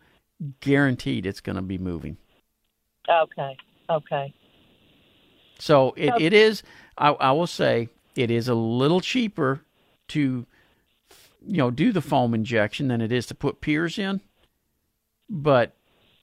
[0.61, 2.17] guaranteed it's going to be moving.
[3.07, 3.55] Okay.
[3.87, 4.33] Okay.
[5.59, 6.63] So it, it is.
[6.97, 9.61] I, I will say it is a little cheaper
[10.09, 10.47] to
[11.45, 14.21] you know do the foam injection than it is to put piers in,
[15.29, 15.75] but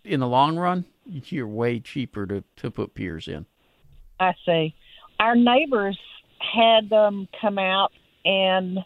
[0.04, 3.46] in the long run, you're way cheaper to, to put piers in.
[4.18, 4.74] I see.
[5.20, 5.98] Our neighbors
[6.40, 7.92] had them come out,
[8.24, 8.78] and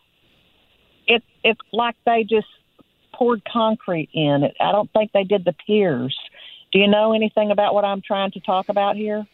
[1.06, 2.48] it it's like they just
[3.14, 4.56] poured concrete in it.
[4.60, 6.14] I don't think they did the piers.
[6.72, 9.24] Do you know anything about what I'm trying to talk about here?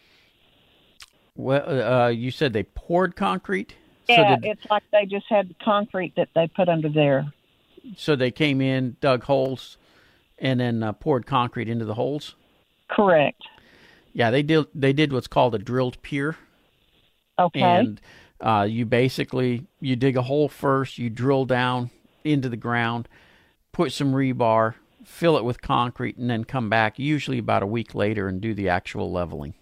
[1.37, 3.75] Well, uh, you said they poured concrete.
[4.07, 7.33] Yeah, so did, it's like they just had the concrete that they put under there.
[7.97, 9.79] So they came in, dug holes,
[10.39, 12.35] and then uh, poured concrete into the holes.
[12.89, 13.41] Correct.
[14.13, 14.67] Yeah, they did.
[14.75, 16.37] They did what's called a drilled pier.
[17.41, 17.61] Okay.
[17.61, 18.01] And
[18.41, 21.91] uh, you basically you dig a hole first, you drill down
[22.25, 23.09] into the ground,
[23.73, 24.75] put some rebar,
[25.05, 28.55] fill it with concrete, and then come back usually about a week later and do
[28.55, 29.55] the actual leveling.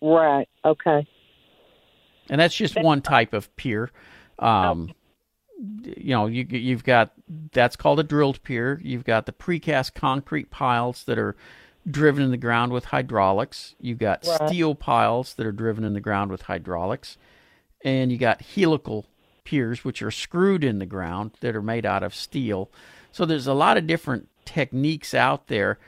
[0.00, 0.48] Right.
[0.64, 1.06] Okay.
[2.28, 3.90] And that's just one type of pier.
[4.38, 4.92] Um,
[5.84, 7.12] you know, you you've got
[7.52, 8.80] that's called a drilled pier.
[8.82, 11.36] You've got the precast concrete piles that are
[11.90, 13.74] driven in the ground with hydraulics.
[13.80, 14.48] You've got Right.
[14.48, 17.16] steel piles that are driven in the ground with hydraulics,
[17.84, 19.06] and you got helical
[19.44, 22.70] piers which are screwed in the ground that are made out of steel.
[23.10, 25.78] So there's a lot of different techniques out there.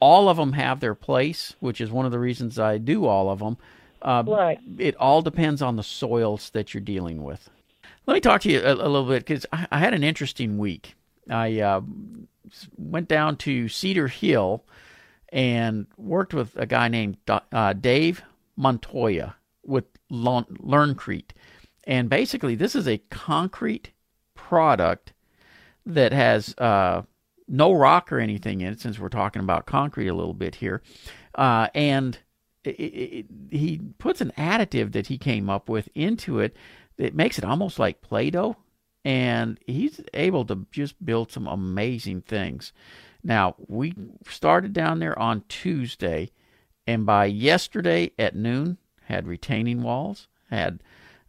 [0.00, 3.30] All of them have their place, which is one of the reasons I do all
[3.30, 3.56] of them.
[4.02, 4.58] Uh, Right.
[4.78, 7.48] It all depends on the soils that you're dealing with.
[8.06, 10.58] Let me talk to you a, a little bit because I, I had an interesting
[10.58, 10.94] week.
[11.30, 11.80] I uh,
[12.76, 14.64] went down to Cedar Hill
[15.30, 18.22] and worked with a guy named uh, Dave
[18.56, 21.30] Montoya with Learncrete.
[21.84, 23.90] And basically, this is a concrete
[24.34, 25.12] product
[25.84, 27.02] that has uh,
[27.48, 30.82] no rock or anything in it, since we're talking about concrete a little bit here.
[31.34, 32.18] Uh, and
[32.64, 36.56] it, it, he puts an additive that he came up with into it
[36.96, 38.56] that makes it almost like Play Doh.
[39.04, 42.72] And he's able to just build some amazing things.
[43.22, 43.94] Now, we
[44.28, 46.30] started down there on Tuesday,
[46.86, 50.82] and by yesterday at noon, had retaining walls, had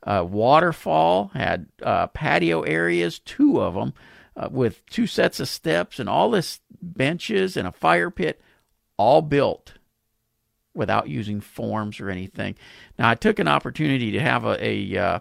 [0.04, 3.94] uh, waterfall, had uh, patio areas, two of them,
[4.36, 8.42] uh, with two sets of steps and all this benches and a fire pit,
[8.98, 9.74] all built
[10.74, 12.56] without using forms or anything.
[12.98, 15.20] Now, I took an opportunity to have a, a uh,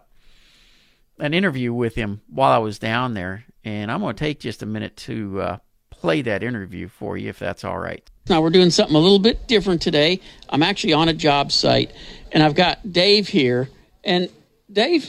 [1.18, 4.62] an interview with him while I was down there, and I'm going to take just
[4.62, 5.59] a minute to uh,
[6.00, 8.02] play that interview for you, if that's all right.
[8.28, 10.20] Now, we're doing something a little bit different today.
[10.48, 11.92] I'm actually on a job site,
[12.32, 13.68] and I've got Dave here.
[14.02, 14.28] And
[14.72, 15.09] Dave,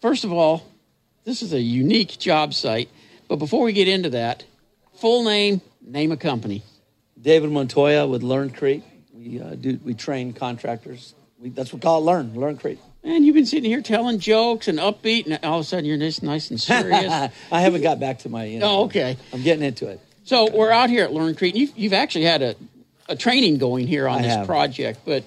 [0.00, 0.66] first of all,
[1.24, 2.88] this is a unique job site.
[3.28, 4.44] But before we get into that,
[4.96, 6.62] full name, name of company.
[7.20, 8.84] David Montoya with Learn Crete.
[9.12, 11.14] We uh, do we train contractors.
[11.38, 12.78] We, that's what we call it Learn Learn Crete.
[13.02, 15.98] And you've been sitting here telling jokes and upbeat, and all of a sudden you're
[15.98, 17.12] just nice and serious.
[17.52, 18.44] I haven't got back to my.
[18.44, 19.16] You know, Oh, okay.
[19.32, 20.00] I'm getting into it.
[20.24, 21.54] So we're out here at Learn Crete.
[21.54, 22.54] You've, you've actually had a,
[23.10, 24.46] a training going here on I this have.
[24.46, 25.22] project, but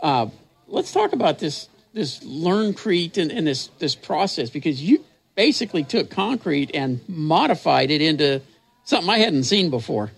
[0.00, 0.26] uh,
[0.68, 5.02] let's talk about this this Learn Crete and, and this this process because you
[5.34, 8.42] basically took concrete and modified it into
[8.84, 10.10] something I hadn't seen before.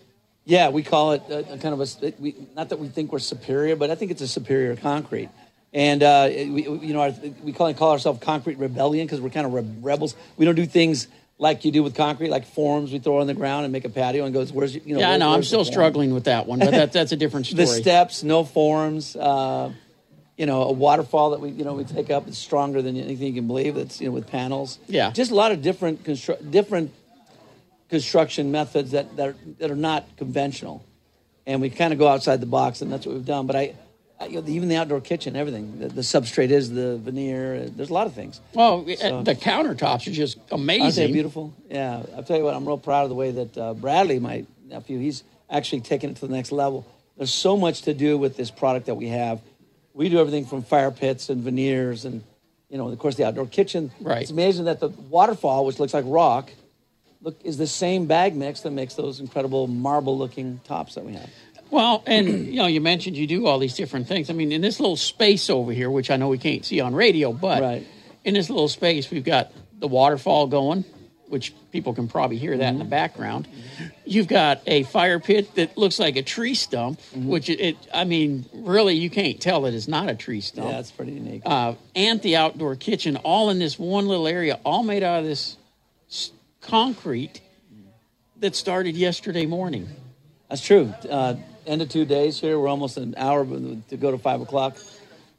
[0.44, 2.12] Yeah, we call it uh, a kind of a.
[2.18, 5.28] We, not that we think we're superior, but I think it's a superior concrete.
[5.72, 7.12] And uh, we, you know, our,
[7.44, 10.16] we call, call ourselves concrete rebellion because we're kind of re- rebels.
[10.36, 11.06] We don't do things
[11.38, 13.90] like you do with concrete, like forms we throw on the ground and make a
[13.90, 15.30] patio and goes, "Where's your-" you know?" yeah, I know.
[15.30, 17.64] I'm still struggling with that one, but that, that's a different story.
[17.64, 19.16] the steps, no forms.
[19.16, 19.72] Uh,
[20.36, 23.26] you know, a waterfall that we you know we take up is stronger than anything
[23.28, 23.76] you can believe.
[23.76, 24.78] It's you know with panels.
[24.86, 25.10] Yeah.
[25.10, 26.92] just a lot of different constru- different
[27.88, 30.84] construction methods that that are, that are not conventional,
[31.46, 33.46] and we kind of go outside the box, and that's what we've done.
[33.46, 33.74] But I.
[34.22, 35.78] You know, even the outdoor kitchen, everything.
[35.78, 37.54] The, the substrate is the veneer.
[37.66, 38.40] uh, There's a lot of things.
[38.54, 40.82] Well, So- the countertops are just amazing.
[40.84, 41.52] Aren't they beautiful?
[41.70, 44.46] Yeah, I'll tell you what, I'm real proud of the way that uh, Bradley, my
[44.66, 46.86] nephew, he's actually taken it to the next level.
[47.18, 49.40] There's so much to do with this product that we have.
[49.92, 52.22] We do everything from fire pits and veneers and,
[52.70, 53.90] you know, of course, the outdoor kitchen.
[54.00, 54.22] Right.
[54.22, 56.50] It's amazing that the waterfall, which looks like rock,
[57.22, 61.28] look is the same bag mix that makes those incredible marble-looking tops that we have.
[61.76, 64.30] Well, and you know, you mentioned you do all these different things.
[64.30, 66.94] I mean, in this little space over here, which I know we can't see on
[66.94, 67.86] radio, but Right.
[68.24, 70.84] in this little space, we've got the waterfall going,
[71.28, 72.90] which people can probably hear that in the Mm-hmm.
[72.90, 73.48] background.
[74.06, 77.28] You've got a fire pit that looks like a tree stump, Mm-hmm.
[77.28, 80.70] which it, it, I mean, really, you can't tell that it's not a tree stump.
[80.70, 81.42] Yeah, it's pretty unique.
[81.44, 85.24] uh, and the outdoor kitchen, all in this one little area, all made out of
[85.26, 85.58] this
[86.08, 86.30] s-
[86.62, 87.42] concrete
[88.40, 89.88] that started yesterday morning.
[90.48, 90.94] That's true.
[91.10, 91.34] Uh,
[91.66, 92.58] end of two days here.
[92.58, 94.76] We're almost an hour to go to five o'clock,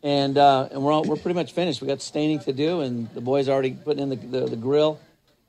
[0.04, 1.82] and uh, and we're all, we're pretty much finished.
[1.82, 5.00] We got staining to do, and the boys already putting in the, the, the grill.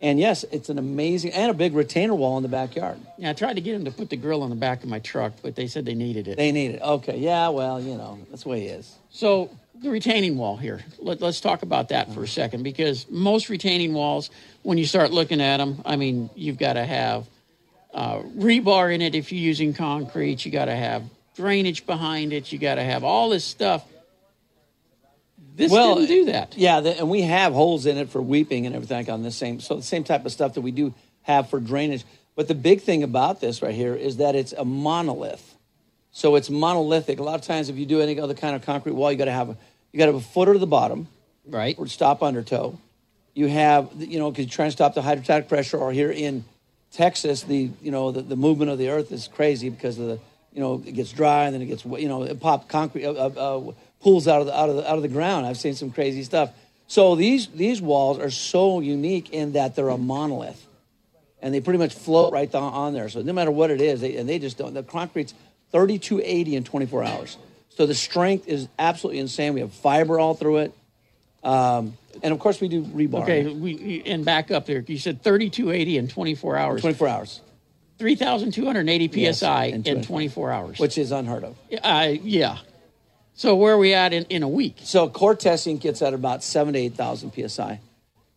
[0.01, 3.01] And yes, it's an amazing and a big retainer wall in the backyard.
[3.17, 5.01] Yeah, I tried to get them to put the grill on the back of my
[5.01, 6.37] truck, but they said they needed it.
[6.37, 6.83] They need it.
[6.83, 7.49] Okay, yeah.
[7.49, 8.95] Well, you know that's the way it is.
[9.11, 9.51] So
[9.83, 10.81] the retaining wall here.
[10.99, 14.31] Let, us talk about that for a second because most retaining walls,
[14.63, 17.27] when you start looking at them, I mean, you've got to have
[17.93, 20.45] uh, rebar in it if you're using concrete.
[20.45, 22.53] You got to have drainage behind it.
[22.53, 23.85] You got to have all this stuff.
[25.55, 26.57] This didn't do that.
[26.57, 29.33] Yeah, the, and we have holes in it for weeping and everything like on the
[29.33, 29.59] same.
[29.59, 32.05] So the same type of stuff that we do have for drainage.
[32.37, 35.57] But the big thing about this right here is that it's a monolith.
[36.13, 37.19] So it's monolithic.
[37.19, 39.25] A lot of times, if you do any other kind of concrete wall, you got
[39.25, 39.57] to have a
[39.93, 41.09] you got to have a footer to the bottom,
[41.47, 42.79] right, or stop undertow.
[43.35, 46.45] You have you know because you're trying to stop the hydrostatic pressure, or here in
[46.93, 50.19] Texas, the you know the, the movement of the earth is crazy because of the
[50.53, 53.13] you know it gets dry and then it gets you know it pop concrete uh,
[53.13, 55.47] uh, uh, pools out of the out of the out of the ground.
[55.47, 56.51] I've seen some crazy stuff.
[56.87, 60.67] So these these walls are so unique in that they're a monolith,
[61.43, 63.09] and they pretty much float right on, on there.
[63.11, 64.73] So no matter what it is, they, and they just don't.
[64.73, 65.35] The concrete's
[65.71, 67.37] thirty two eighty in twenty four hours.
[67.69, 69.55] So the strength is absolutely insane.
[69.55, 70.73] We have fiber all through it.
[71.45, 73.23] Um, and of course, we do rebar.
[73.23, 74.85] Okay, we, and back up there.
[74.87, 76.81] You said 3280 in 24 hours.
[76.81, 77.41] 24 hours.
[77.99, 80.79] 3,280 Yes, psi in in 24 24 hours.
[80.79, 81.57] Which is unheard of.
[81.83, 82.59] Uh, yeah.
[83.35, 84.79] So where are we at in, in a week?
[84.83, 87.81] So core testing gets at about seven to 8,000 psi.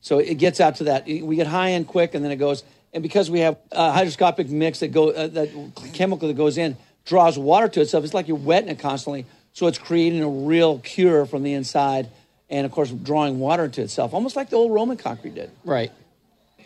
[0.02, 1.06] So it gets out to that.
[1.06, 2.64] We get high end quick, and then it goes.
[2.94, 5.50] And because we have a hydroscopic mix that go uh, that
[5.94, 9.26] chemical that goes in draws water to itself, it's like you're wetting it constantly.
[9.54, 12.10] So it's creating a real cure from the inside,
[12.52, 15.50] and of course drawing water to itself, almost like the old Roman concrete did.
[15.66, 15.92] Right.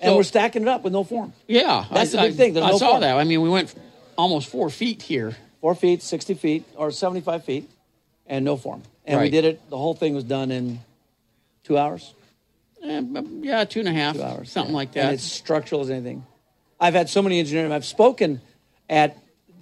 [0.02, 1.32] And So- we're stacking it up with no form.
[1.48, 1.86] Yeah.
[1.90, 2.52] That's I, the big thing.
[2.52, 3.02] I, There's I no saw form.
[3.02, 3.16] that.
[3.18, 3.74] I mean, we went
[4.18, 5.38] almost four feet here.
[5.62, 7.68] Four feet, sixty feet, or seventy-five feet,
[8.28, 8.84] and no form.
[9.04, 9.68] And we did it.
[9.72, 10.80] The whole thing was done in
[11.64, 12.14] two hours.
[12.84, 13.02] Eh,
[13.42, 14.78] yeah, two and a half, hours, something yeah.
[14.78, 15.14] like And that.
[15.16, 16.24] it's structural as anything.
[16.80, 17.72] I've had so many engineers.
[17.72, 18.42] I've spoken
[18.88, 19.18] at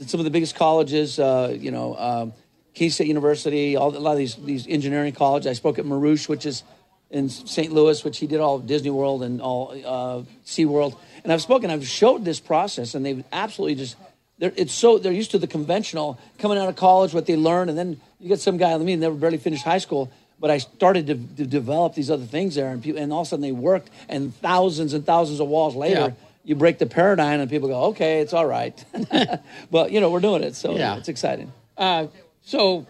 [0.07, 1.17] some of the biggest colleges.
[1.19, 2.33] Uh, you know, um,
[2.73, 3.75] Keene State University.
[3.75, 5.47] All, a lot of these these engineering colleges.
[5.47, 6.63] I spoke at Marouche, which is
[7.11, 7.71] in St.
[7.71, 10.97] Louis, which he did all of Disney World and all uh, Sea World.
[11.23, 11.69] And I've spoken.
[11.69, 13.95] I've showed this process, and they've absolutely just.
[14.39, 17.69] They're, it's so they're used to the conventional coming out of college, what they learn,
[17.69, 20.57] and then you get some guy like me never barely finished high school, but I
[20.57, 23.43] started to, to develop these other things there, and, people, and all of a sudden
[23.43, 26.11] they worked, and thousands and thousands of walls later, Yeah.
[26.43, 28.73] you break the paradigm, and people go, okay, it's all right.
[29.71, 30.97] but you know we're doing it, so Yeah.
[30.97, 31.53] it's exciting.
[31.77, 32.07] Uh,
[32.43, 32.85] so,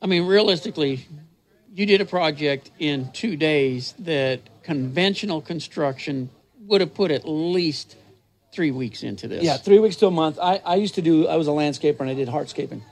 [0.00, 1.06] I mean, realistically,
[1.74, 6.30] you did a project in two days that conventional construction
[6.66, 7.96] would have put at least
[8.52, 9.42] three weeks into this.
[9.42, 10.38] Yeah, three weeks to a month.
[10.40, 12.82] I, I used to do, I was a landscaper and I did hardscaping.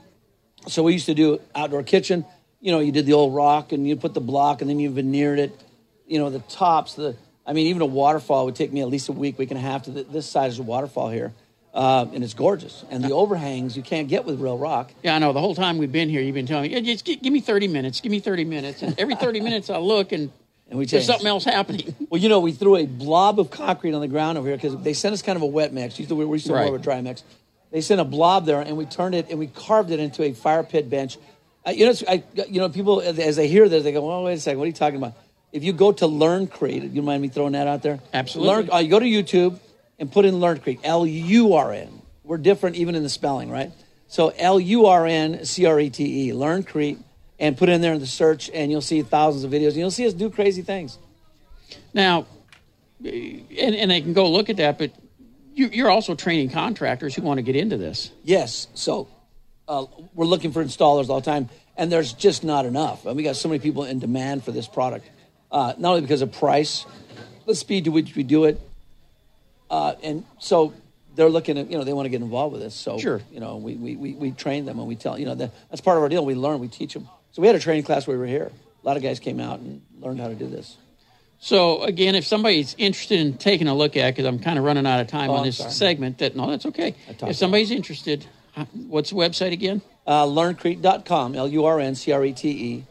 [0.67, 2.25] So we used to do outdoor kitchen.
[2.61, 4.89] You know, you did the old rock and you put the block and then you
[4.91, 5.57] veneered it.
[6.05, 9.09] You know, the tops, the, I mean, even a waterfall would take me at least
[9.09, 11.33] a week, week and a half to th this size a waterfall here.
[11.73, 12.83] Uh, and it's gorgeous.
[12.89, 14.91] And the overhangs you can't get with real rock.
[15.03, 15.33] Yeah, I know.
[15.33, 17.41] The whole time we've been here, you've been telling me, "Yeah, just gi- give me
[17.41, 18.81] 30 minutes, give me 30 minutes.
[18.81, 20.31] And every 30 minutes I look and,
[20.69, 21.07] And we there's changed.
[21.07, 21.93] something else happening.
[22.09, 24.77] Well, you know, we threw a blob of concrete on the ground over here because
[24.77, 25.99] they sent us kind of a wet mix.
[25.99, 26.65] Used to, we used to Right.
[26.65, 27.23] more of a dry mix.
[27.71, 30.33] They sent a blob there, and we turned it and we carved it into a
[30.33, 31.17] fire pit bench.
[31.67, 34.33] Uh, you know, I, you know, people as they hear this, they go, "Well, wait
[34.33, 35.13] a second, what are you talking about?"
[35.53, 37.99] If you go to LearnCrete, you mind me throwing that out there?
[38.13, 38.53] Absolutely.
[38.55, 39.59] Learn, uh, you go to YouTube
[39.99, 42.01] and put in LearnCrete, L U R N.
[42.23, 43.71] We're different even in the spelling, right?
[44.07, 46.97] So L U R N C R E T E, LearnCrete,
[47.39, 49.69] and put in there in the search, and you'll see thousands of videos.
[49.69, 50.97] And you'll see us do crazy things.
[51.93, 52.25] Now,
[53.03, 54.91] and, and they can go look at that, but
[55.53, 58.11] you, you're also training contractors who want to get into this.
[58.23, 58.67] Yes.
[58.73, 59.07] So
[59.67, 63.05] uh, we're looking for installers all the time, and there's just not enough.
[63.05, 65.09] And we got so many people in demand for this product,
[65.51, 66.85] uh, not only because of price,
[67.45, 68.59] the speed to which we do it,
[69.69, 70.73] uh, and so
[71.15, 72.75] they're looking at you know they want to get involved with this.
[72.75, 73.21] So Sure.
[73.31, 75.81] you know we, we, we, we train them and we tell you know that, that's
[75.81, 76.25] part of our deal.
[76.25, 77.07] We learn, we teach them.
[77.31, 78.51] So we had a training class where we were here.
[78.83, 80.77] A lot of guys came out and learned how to do this.
[81.39, 84.85] So again, if somebody's interested in taking a look at, because I'm kind of running
[84.85, 86.95] out of time Oh, on this segment, that no, that's okay.
[87.21, 88.25] If somebody's interested,
[88.57, 89.81] uh, what's the website again?
[90.05, 92.85] Uh, LearnCrete.com, L U R N C R E T E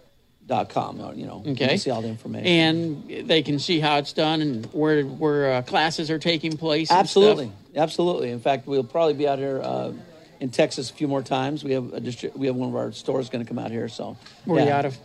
[0.48, 1.00] dot com.
[1.00, 1.68] Or, You know, you Okay.
[1.68, 2.46] can see all the information.
[2.48, 6.90] And they can see how it's done and where where uh, classes are taking place.
[6.90, 7.00] and stuff.
[7.00, 8.30] Absolutely, absolutely.
[8.30, 9.92] In fact, we'll probably be out here uh,
[10.40, 11.62] in Texas a few more times.
[11.62, 13.88] We have a distri- we have one of our stores going to come out here.
[13.88, 14.96] So Where are you out of?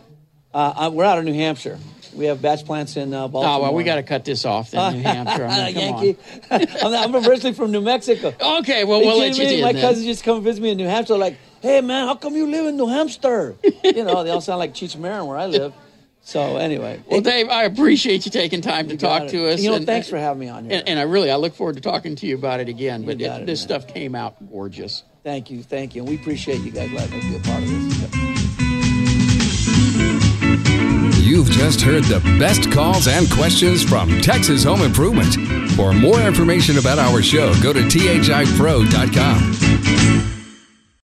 [0.52, 1.78] Uh, uh, we're out of New Hampshire.
[2.14, 3.56] We have batch plants in uh, Baltimore.
[3.56, 5.46] Oh well, we got to cut this off then, New Hampshire.
[5.46, 6.16] I mean, Yankee.
[6.80, 8.32] I'm, I'm originally from New Mexico.
[8.58, 9.82] Okay, well, we'll let you My then.
[9.82, 11.16] cousins just come visit me in New Hampshire.
[11.18, 13.56] Like, hey man, how come you live in New Hampshire?
[13.82, 15.72] you know, they all sound like Cheech Marin where I live.
[16.26, 19.28] So anyway, Well, Dave, I appreciate you taking time to talk it.
[19.30, 19.60] to us.
[19.62, 20.78] You know, and- thanks for having me on here.
[20.78, 23.04] And, and I really, I look forward to talking to you about it again.
[23.04, 23.80] But it, it, this man.
[23.80, 25.02] stuff came out gorgeous.
[25.22, 27.68] Thank you, thank you, and we appreciate you guys letting us be a part of
[27.68, 28.14] this.
[31.18, 35.34] You've just heard the best calls and questions from Texas Home Improvement.
[35.72, 39.54] For more information about our show, go to thipro.com.